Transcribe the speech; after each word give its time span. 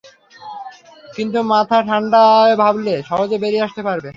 কিন্তু 1.15 1.37
ঠান্ডা 1.39 2.23
মাথায় 2.23 2.55
ভাবলে 2.57 2.95
সহজে 3.09 3.37
বেরিয়ে 3.43 3.65
আসতে 3.67 3.81
পারবে। 3.87 4.09